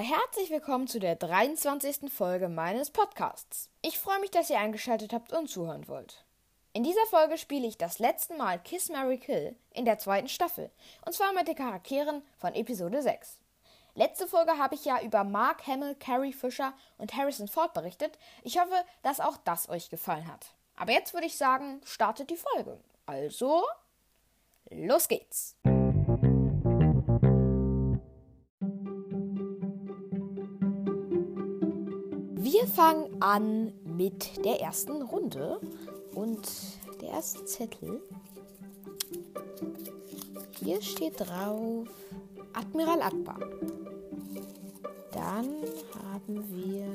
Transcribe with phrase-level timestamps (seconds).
[0.00, 2.10] herzlich willkommen zu der 23.
[2.10, 3.68] Folge meines Podcasts.
[3.82, 6.24] Ich freue mich, dass ihr eingeschaltet habt und zuhören wollt.
[6.72, 10.70] In dieser Folge spiele ich das letzte Mal Kiss Mary Kill in der zweiten Staffel,
[11.04, 13.38] und zwar mit den Charakteren von Episode 6.
[13.94, 18.18] Letzte Folge habe ich ja über Mark Hamill, Carrie Fisher und Harrison Ford berichtet.
[18.42, 20.54] Ich hoffe, dass auch das euch gefallen hat.
[20.76, 22.78] Aber jetzt würde ich sagen, startet die Folge.
[23.04, 23.66] Also,
[24.70, 25.56] los geht's!
[32.80, 35.60] Fangen an mit der ersten Runde
[36.14, 36.40] und
[37.02, 38.00] der erste Zettel.
[40.60, 41.86] Hier steht drauf
[42.54, 43.38] Admiral Akbar.
[45.12, 45.56] Dann
[46.02, 46.86] haben wir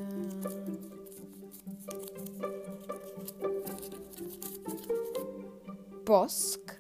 [6.03, 6.80] Bosk.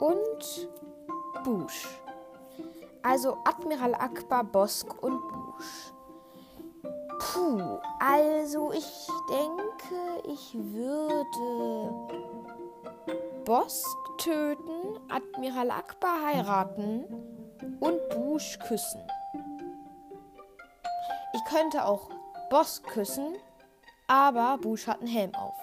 [0.00, 0.67] Und.
[3.18, 5.92] Also Admiral Akbar, Bosk und Bush.
[7.18, 12.14] Puh, also ich denke, ich würde
[13.44, 17.06] Bosk töten, Admiral Akbar heiraten
[17.80, 19.02] und Bush küssen.
[21.32, 22.10] Ich könnte auch
[22.50, 23.34] Bosk küssen,
[24.06, 25.56] aber Bush hat einen Helm auf.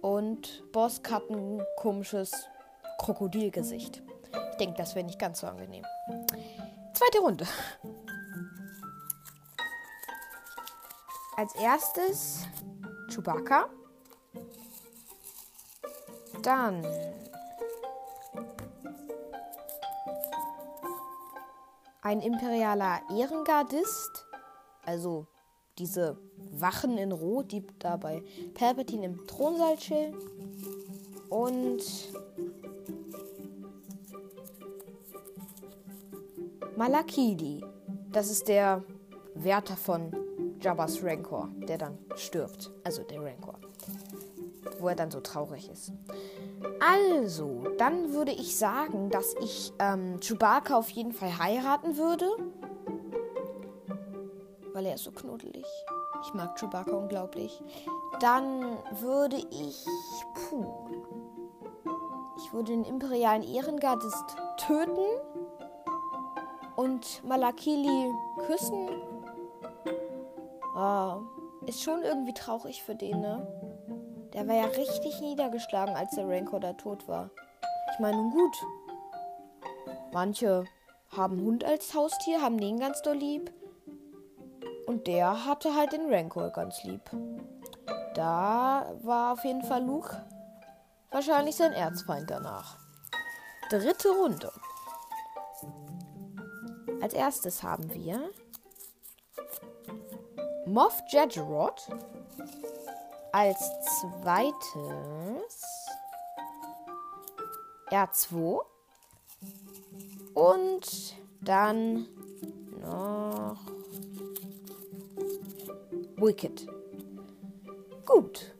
[0.00, 2.32] Und Bosk hat ein komisches
[2.98, 4.02] Krokodilgesicht.
[4.50, 5.84] Ich denke, das wäre nicht ganz so angenehm.
[7.02, 7.46] Zweite Runde.
[11.36, 12.46] Als erstes
[13.08, 13.68] Chewbacca.
[16.42, 16.86] Dann
[22.02, 24.24] ein imperialer Ehrengardist,
[24.84, 25.26] also
[25.78, 26.18] diese
[26.52, 28.22] Wachen in Rot, die da bei
[28.54, 30.14] Palpatine im Thronsaal chillen.
[31.30, 31.82] Und
[36.76, 37.64] Malakidi.
[38.10, 38.82] Das ist der
[39.34, 40.12] Wärter von
[40.60, 42.70] Jabba's Rancor, der dann stirbt.
[42.84, 43.58] Also der Rancor.
[44.78, 45.92] Wo er dann so traurig ist.
[46.80, 52.26] Also, dann würde ich sagen, dass ich ähm, Chewbacca auf jeden Fall heiraten würde.
[54.72, 55.66] Weil er ist so knuddelig.
[56.24, 57.62] Ich mag Chewbacca unglaublich.
[58.20, 59.84] Dann würde ich.
[60.34, 60.66] Puh.
[62.38, 64.98] Ich würde den imperialen Ehrengardist töten
[66.92, 68.12] und Malakili
[68.46, 68.88] küssen.
[70.76, 71.22] Oh,
[71.66, 73.46] ist schon irgendwie traurig für den, ne?
[74.34, 77.30] Der war ja richtig niedergeschlagen, als der Rancor da tot war.
[77.92, 78.56] Ich meine, nun gut.
[80.12, 80.64] Manche
[81.16, 83.52] haben Hund als Haustier, haben den ganz doll lieb.
[84.86, 87.02] Und der hatte halt den Rancor ganz lieb.
[88.14, 90.24] Da war auf jeden Fall Luke
[91.10, 92.76] wahrscheinlich sein Erzfeind danach.
[93.70, 94.52] Dritte Runde.
[97.02, 98.30] Als erstes haben wir
[100.66, 101.88] Moff Jedgerod.
[103.32, 103.58] Als
[104.00, 105.64] zweites
[107.90, 108.60] R2.
[110.34, 112.06] Und dann
[112.80, 113.58] noch
[116.16, 116.68] Wicked.
[118.06, 118.54] Gut.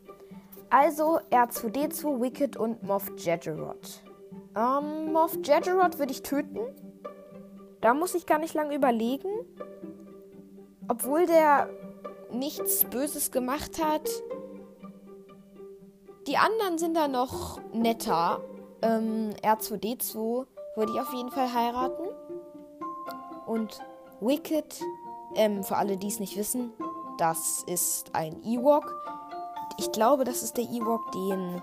[0.68, 4.02] Also R2D2, Wicked und Moff Jedgerod.
[4.56, 6.91] Ähm, Moff Jedgerod würde ich töten.
[7.82, 9.28] Da muss ich gar nicht lange überlegen.
[10.88, 11.68] Obwohl der
[12.30, 14.08] nichts Böses gemacht hat.
[16.26, 18.40] Die anderen sind da noch netter.
[18.80, 22.08] Ähm, R2D2 würde ich auf jeden Fall heiraten.
[23.46, 23.80] Und
[24.20, 24.80] Wicked,
[25.34, 26.72] ähm, für alle, die es nicht wissen,
[27.18, 28.94] das ist ein Ewok.
[29.78, 31.62] Ich glaube, das ist der Ewok, den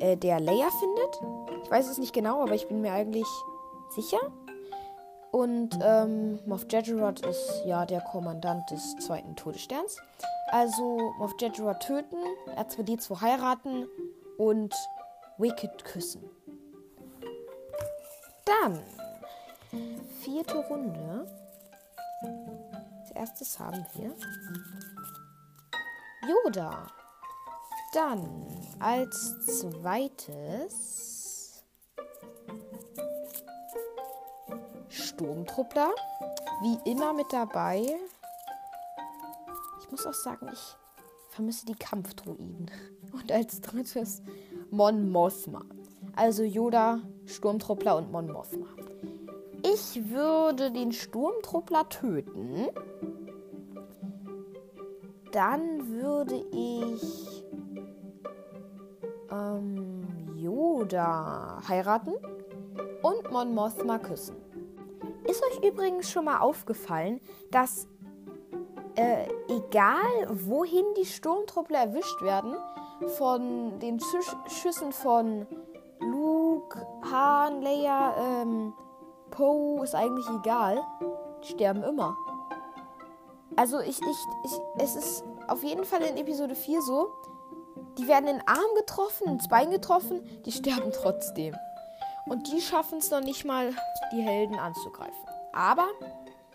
[0.00, 1.64] äh, der Leia findet.
[1.64, 3.26] Ich weiß es nicht genau, aber ich bin mir eigentlich
[3.90, 4.18] sicher.
[5.30, 9.96] Und ähm, Moff Jedgerod ist ja der Kommandant des zweiten Todessterns.
[10.50, 12.16] Also Moff Jedgerod töten,
[12.56, 13.86] R2D2 heiraten
[14.38, 14.74] und
[15.36, 16.22] Wicked küssen.
[18.44, 18.80] Dann
[20.20, 21.26] vierte Runde.
[23.00, 24.14] Als erstes haben wir
[26.28, 26.86] Yoda.
[27.92, 28.46] Dann
[28.80, 31.17] als zweites
[35.18, 35.90] Sturmtruppler.
[36.62, 37.84] Wie immer mit dabei.
[39.80, 40.76] Ich muss auch sagen, ich
[41.30, 42.70] vermisse die Kampfdruiden.
[43.12, 44.22] Und als drittes
[44.70, 45.62] Mon Mothma.
[46.14, 48.66] Also Yoda, Sturmtruppler und Mon Mothma.
[49.62, 52.68] Ich würde den Sturmtruppler töten.
[55.32, 57.44] Dann würde ich
[59.30, 62.14] ähm, Yoda heiraten.
[63.02, 64.47] und Mon Mothma küssen.
[65.28, 67.20] Ist euch übrigens schon mal aufgefallen,
[67.50, 67.86] dass
[68.94, 72.56] äh, egal wohin die Sturmtruppler erwischt werden,
[73.18, 75.46] von den Schüs Schüssen von
[76.00, 78.72] Luke, Han, Leia, ähm,
[79.30, 80.82] Poe ist eigentlich egal.
[81.44, 82.16] Die sterben immer.
[83.54, 87.12] Also ich, ich, ich, es ist auf jeden Fall in Episode 4 so,
[87.98, 91.54] die werden in den Arm getroffen, ins Bein getroffen, die sterben trotzdem.
[92.28, 93.74] Und die schaffen es noch nicht mal,
[94.12, 95.18] die Helden anzugreifen.
[95.52, 95.88] Aber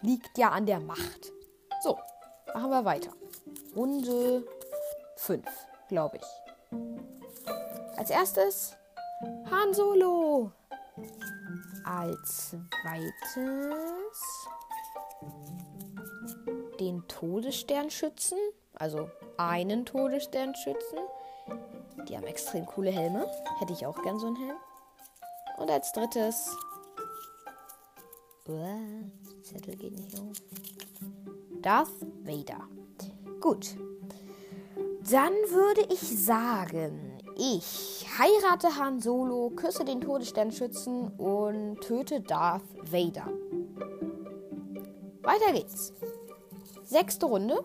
[0.02, 1.32] liegt ja an der Macht.
[1.82, 1.98] So,
[2.54, 3.12] machen wir weiter.
[3.76, 4.46] Runde
[5.18, 5.46] 5,
[5.90, 7.98] glaube ich.
[7.98, 8.76] Als erstes
[9.50, 10.52] Han Solo.
[11.86, 14.48] Als zweites
[16.80, 18.38] den Todessternschützen,
[18.76, 21.00] also einen Todessternschützen.
[22.08, 23.26] Die haben extrem coole Helme.
[23.60, 24.58] Hätte ich auch gern so einen Helm.
[25.58, 26.56] Und als drittes.
[28.48, 28.80] Uah,
[29.42, 30.38] Zettel geht nicht auf.
[31.62, 31.90] Darth
[32.24, 32.68] Vader.
[33.40, 33.76] Gut.
[35.10, 43.28] Dann würde ich sagen, ich heirate Han Solo, küsse den Todessternschützen und töte Darth Vader.
[45.22, 45.94] Weiter geht's.
[46.84, 47.64] Sechste Runde.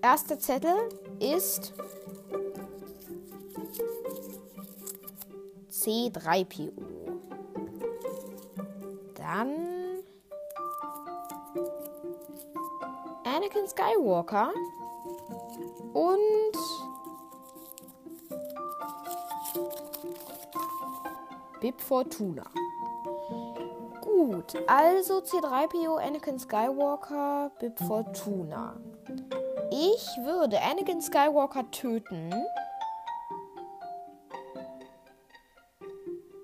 [0.00, 0.76] Erster Zettel
[1.18, 1.74] ist
[5.70, 6.97] C3PO.
[9.28, 10.04] Dann
[13.24, 14.54] Anakin Skywalker
[15.92, 16.56] und
[21.60, 22.44] Bib Fortuna.
[24.00, 28.80] Gut, also C3PO, Anakin Skywalker, Bib Fortuna.
[29.70, 32.32] Ich würde Anakin Skywalker töten.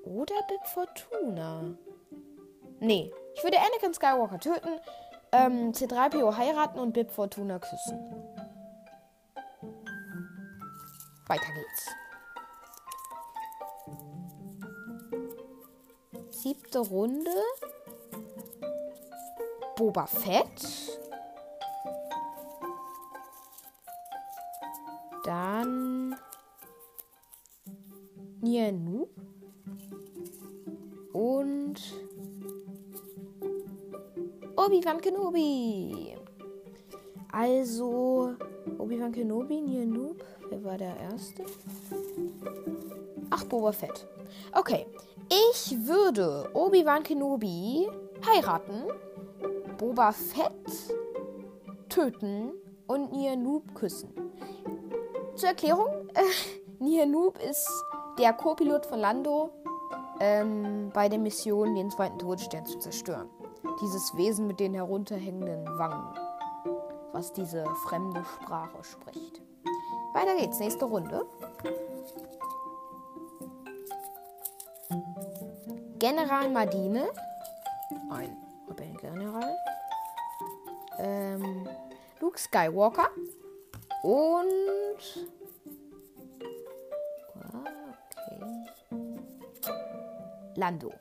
[0.05, 1.79] Oder Bib Fortuna.
[2.81, 4.81] Nee, ich würde Anakin Skywalker töten,
[5.33, 7.99] ähm, C3PO heiraten und Bib Fortuna küssen.
[11.27, 11.91] Weiter geht's.
[16.31, 17.31] Siebte Runde.
[19.77, 21.01] Boba Fett.
[25.25, 26.15] Dann
[28.43, 29.09] Nianu.
[31.13, 31.81] Und
[34.65, 36.17] Obi-Wan Kenobi.
[37.31, 38.35] Also
[38.79, 40.15] Obi-Wan Kenobi, Nianu.
[40.49, 41.45] Wer war der Erste?
[43.29, 44.07] Ach, Boba Fett.
[44.53, 44.87] Okay.
[45.29, 47.89] Ich würde Obi-Wan Kenobi
[48.27, 48.85] heiraten,
[49.77, 50.53] Boba Fett
[51.91, 52.53] töten
[52.87, 54.15] und Nia Noob küssen.
[55.35, 57.69] Zur Erklärung, äh, Nia Noob ist
[58.19, 59.51] der Co-Pilot von Lando
[60.21, 63.29] ähm, bei der Mission, den zweiten Todesstern zu zerstören.
[63.81, 66.15] Dieses Wesen mit den herunterhängenden Wangen,
[67.13, 69.41] was diese fremde Sprache spricht.
[70.15, 71.27] Weiter geht's, nächste Runde.
[75.99, 77.09] General Madine.
[78.11, 78.37] Ein
[78.69, 79.57] Rebellengeneral.
[80.99, 81.69] Ähm,
[82.21, 83.09] Luke Skywalker.
[84.03, 85.27] Und.
[88.17, 88.55] Okay.
[90.57, 90.93] Lando.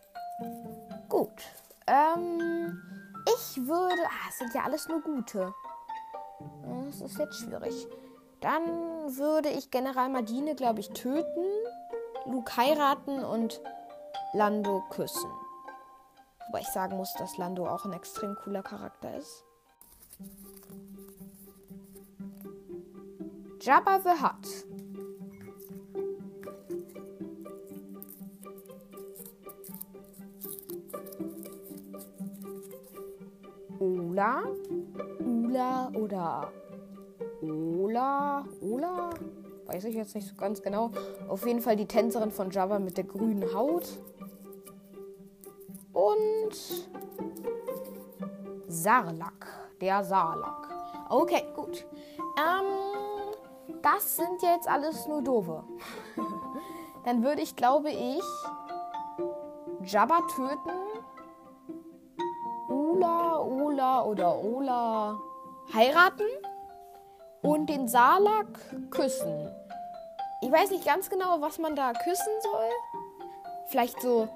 [1.94, 2.82] Ähm,
[3.28, 4.02] ich würde.
[4.06, 5.54] Ah, es sind ja alles nur gute.
[6.88, 7.88] Das ist jetzt schwierig.
[8.42, 8.66] Dann
[9.16, 11.46] würde ich General Madine, glaube ich, töten.
[12.26, 13.62] Luke heiraten und
[14.34, 15.30] Lando küssen.
[16.48, 19.46] Wobei ich sagen muss, dass Lando auch ein extrem cooler Charakter ist.
[23.62, 24.63] Jabba the Hutt.
[35.96, 36.52] Oder
[37.42, 39.10] Ola, Ola,
[39.66, 40.92] weiß ich jetzt nicht so ganz genau.
[41.28, 43.88] Auf jeden Fall die Tänzerin von Jabba mit der grünen Haut.
[45.94, 46.90] Und
[48.68, 49.48] Sarlak,
[49.82, 50.70] der Sarlak.
[51.10, 51.86] Okay, gut.
[52.38, 55.64] Ähm, das sind jetzt alles nur doofe.
[57.06, 58.24] Dann würde ich, glaube ich,
[59.86, 60.72] Jabba töten.
[62.70, 65.20] Ula, Ola oder Ola
[65.72, 66.28] heiraten
[67.42, 69.50] und den Sarlak küssen.
[70.42, 72.70] Ich weiß nicht ganz genau, was man da küssen soll.
[73.68, 74.28] Vielleicht so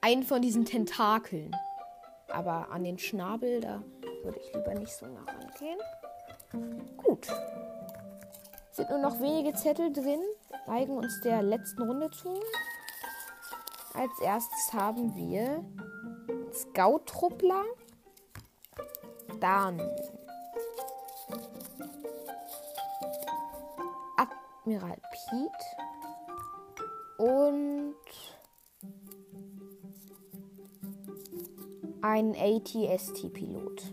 [0.00, 1.54] einen von diesen Tentakeln.
[2.28, 3.82] Aber an den Schnabel, da
[4.22, 5.78] würde ich lieber nicht so nah rangehen.
[6.96, 7.26] Gut.
[8.70, 10.20] Sind nur noch wenige Zettel drin.
[10.66, 12.40] Neigen uns der letzten Runde zu.
[13.94, 15.62] Als erstes haben wir
[16.52, 17.64] Scout-Truppler.
[19.40, 19.78] Dann
[24.62, 25.50] Admiral Pete.
[27.18, 27.96] Und
[32.00, 33.92] ein ATST-Pilot.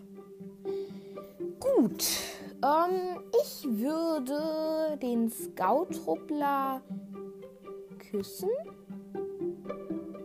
[1.59, 2.05] Gut.
[2.63, 6.81] Ähm, ich würde den Scout-Truppler
[8.11, 8.49] küssen.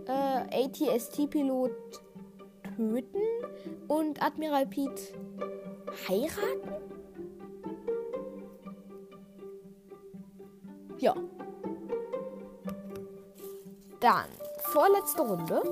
[0.06, 1.72] Äh, ATST-Pilot
[2.76, 3.22] töten
[3.88, 5.14] und Admiral Pete
[6.06, 6.83] heiraten?
[11.04, 11.14] Ja.
[14.00, 14.24] Dann
[14.72, 15.62] vorletzte Runde.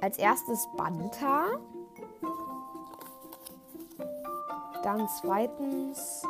[0.00, 1.60] Als erstes Banta.
[4.82, 6.22] Dann zweitens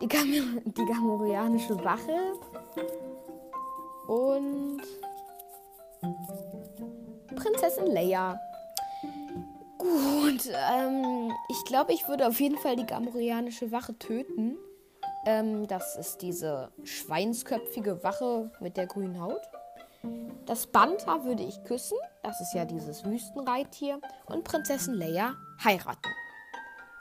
[0.00, 2.34] die, Gam die Gamorianische Wache.
[4.06, 4.82] Und
[7.34, 8.38] Prinzessin Leia.
[9.78, 14.58] Gut, ähm, ich glaube, ich würde auf jeden Fall die Gamorianische Wache töten.
[15.28, 19.42] Ähm, das ist diese schweinsköpfige Wache mit der grünen Haut.
[20.46, 21.98] Das Banta würde ich küssen.
[22.22, 24.00] Das ist ja dieses Wüstenreittier.
[24.24, 26.08] Und Prinzessin Leia heiraten.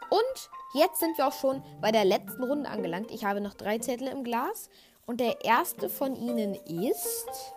[0.10, 3.12] Und jetzt sind wir auch schon bei der letzten Runde angelangt.
[3.12, 4.68] Ich habe noch drei Zettel im Glas.
[5.06, 7.54] Und der erste von ihnen ist.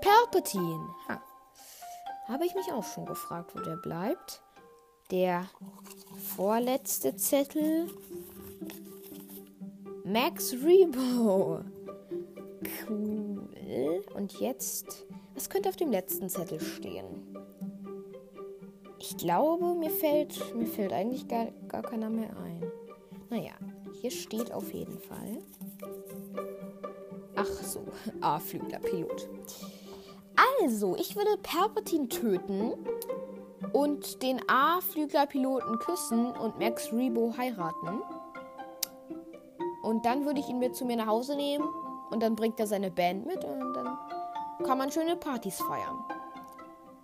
[0.00, 0.88] Palpatine.
[1.08, 1.20] Ha.
[2.28, 4.40] Habe ich mich auch schon gefragt, wo der bleibt.
[5.10, 5.44] Der
[6.34, 7.90] vorletzte Zettel.
[10.06, 11.64] Max Rebo.
[12.88, 14.04] Cool.
[14.14, 15.04] Und jetzt.
[15.34, 17.36] Was könnte auf dem letzten Zettel stehen?
[19.00, 22.62] Ich glaube, mir fällt, mir fällt eigentlich gar, gar keiner mehr ein.
[23.30, 23.54] Naja,
[24.00, 25.38] hier steht auf jeden Fall.
[27.34, 27.80] Ach so,
[28.20, 29.28] A-Flügler Pilot.
[30.62, 32.74] Also, ich würde Palpatine töten
[33.72, 38.02] und den A-Flügler-Piloten küssen und Max Rebo heiraten.
[39.86, 41.64] Und dann würde ich ihn mit zu mir nach Hause nehmen
[42.10, 43.96] und dann bringt er seine Band mit und dann
[44.64, 46.04] kann man schöne Partys feiern.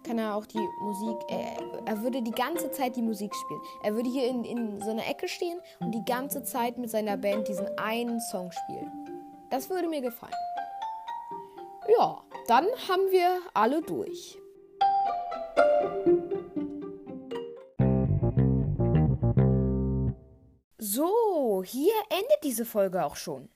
[0.02, 3.60] Kann er auch die Musik, er, er würde die ganze Zeit die Musik spielen.
[3.84, 7.16] Er würde hier in, in so einer Ecke stehen und die ganze Zeit mit seiner
[7.16, 8.90] Band diesen einen Song spielen.
[9.48, 10.32] Das würde mir gefallen.
[11.96, 14.41] Ja, dann haben wir alle durch.
[20.94, 23.48] So, hier endet diese Folge auch schon.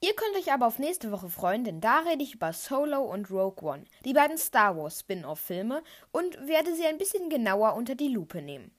[0.00, 3.30] Ihr könnt euch aber auf nächste Woche freuen, denn da rede ich über Solo und
[3.30, 8.08] Rogue One, die beiden Star Wars Spin-off-Filme, und werde sie ein bisschen genauer unter die
[8.08, 8.72] Lupe nehmen.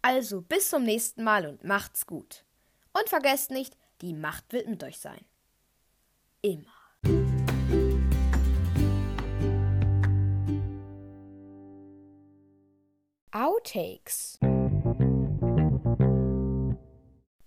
[0.00, 2.44] Also bis zum nächsten Mal und macht's gut.
[2.92, 5.24] Und vergesst nicht, die Macht wird mit euch sein.
[6.42, 6.70] Immer.
[13.32, 14.38] Outtakes.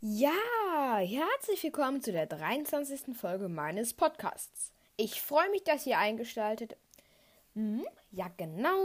[0.06, 3.16] Ja, herzlich willkommen zu der 23.
[3.16, 4.74] Folge meines Podcasts.
[4.98, 6.76] Ich freue mich, dass ihr eingestaltet.
[7.54, 8.76] Hm, ja, genau.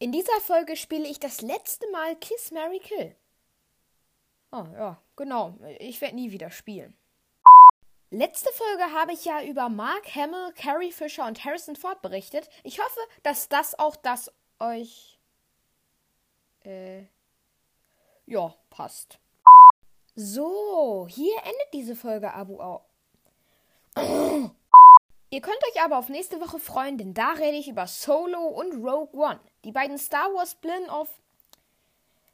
[0.00, 3.14] In dieser Folge spiele ich das letzte Mal Kiss Mary Kill.
[4.50, 5.56] Oh, ja, genau.
[5.78, 6.96] Ich werde nie wieder spielen.
[8.10, 12.50] Letzte Folge habe ich ja über Mark Hamill, Carrie Fisher und Harrison Ford berichtet.
[12.64, 15.20] Ich hoffe, dass das auch das euch.
[16.64, 17.04] Äh.
[18.26, 19.21] Ja, passt.
[20.14, 22.84] So, hier endet diese Folge Abu auch.
[23.96, 28.84] Ihr könnt euch aber auf nächste Woche freuen, denn da rede ich über Solo und
[28.84, 31.08] Rogue One, die beiden Star Wars Spin-off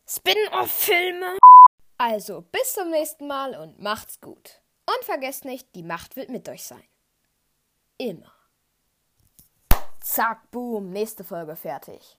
[0.08, 1.36] Spin-off-Filme.
[1.98, 4.62] Also, bis zum nächsten Mal und macht's gut.
[4.86, 6.82] Und vergesst nicht, die Macht wird mit euch sein.
[7.98, 8.32] Immer.
[10.00, 12.16] Zack, boom, nächste Folge fertig.